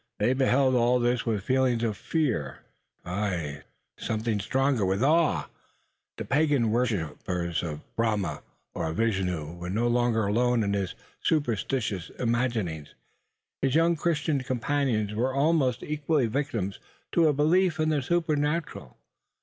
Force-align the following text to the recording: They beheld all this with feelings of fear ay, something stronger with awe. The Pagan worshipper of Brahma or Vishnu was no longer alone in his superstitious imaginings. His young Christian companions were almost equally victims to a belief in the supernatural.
They 0.17 0.33
beheld 0.33 0.73
all 0.73 0.99
this 0.99 1.27
with 1.27 1.43
feelings 1.43 1.83
of 1.83 1.95
fear 1.95 2.63
ay, 3.05 3.61
something 3.97 4.39
stronger 4.39 4.83
with 4.83 5.03
awe. 5.03 5.45
The 6.17 6.25
Pagan 6.25 6.71
worshipper 6.71 7.53
of 7.61 7.95
Brahma 7.95 8.41
or 8.73 8.91
Vishnu 8.93 9.53
was 9.55 9.71
no 9.71 9.87
longer 9.87 10.25
alone 10.25 10.63
in 10.63 10.73
his 10.73 10.95
superstitious 11.21 12.09
imaginings. 12.17 12.95
His 13.61 13.75
young 13.75 13.95
Christian 13.95 14.41
companions 14.41 15.13
were 15.13 15.35
almost 15.35 15.83
equally 15.83 16.25
victims 16.25 16.79
to 17.11 17.27
a 17.27 17.31
belief 17.33 17.79
in 17.79 17.89
the 17.89 18.01
supernatural. 18.01 18.97